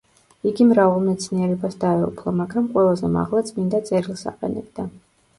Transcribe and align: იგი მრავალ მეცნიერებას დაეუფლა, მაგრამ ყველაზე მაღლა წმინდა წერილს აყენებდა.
იგი 0.51 0.65
მრავალ 0.67 1.01
მეცნიერებას 1.09 1.75
დაეუფლა, 1.83 2.33
მაგრამ 2.39 2.69
ყველაზე 2.77 3.11
მაღლა 3.17 3.43
წმინდა 3.51 3.83
წერილს 3.91 4.25
აყენებდა. 4.33 4.87